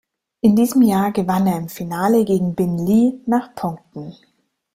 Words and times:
In 0.41 0.55
diesem 0.55 0.81
Jahr 0.81 1.11
gewann 1.11 1.45
er 1.45 1.59
im 1.59 1.69
Finale 1.69 2.25
gegen 2.25 2.55
Bin 2.55 2.75
Li 2.87 3.21
nach 3.27 3.53
Punkten. 3.53 4.15